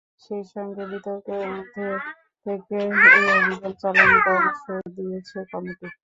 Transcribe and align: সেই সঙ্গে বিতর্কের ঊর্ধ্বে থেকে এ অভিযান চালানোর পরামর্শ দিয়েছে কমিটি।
সেই 0.21 0.43
সঙ্গে 0.53 0.83
বিতর্কের 0.91 1.41
ঊর্ধ্বে 1.49 1.89
থেকে 2.45 2.77
এ 3.17 3.21
অভিযান 3.37 3.73
চালানোর 3.81 4.21
পরামর্শ 4.25 4.63
দিয়েছে 4.95 5.37
কমিটি। 5.51 5.87